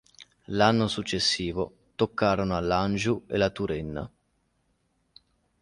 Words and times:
L'anno 0.45 0.87
successivo, 0.87 1.75
toccarono 1.93 2.55
a 2.55 2.59
l'Anjou 2.59 3.21
e 3.27 3.37
la 3.37 3.51
Turenna. 3.51 4.11